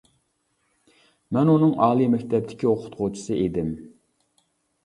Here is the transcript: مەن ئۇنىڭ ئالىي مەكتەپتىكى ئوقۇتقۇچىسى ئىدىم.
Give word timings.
مەن 1.37 1.51
ئۇنىڭ 1.53 1.75
ئالىي 1.87 2.09
مەكتەپتىكى 2.13 2.71
ئوقۇتقۇچىسى 2.71 3.39
ئىدىم. 3.45 3.71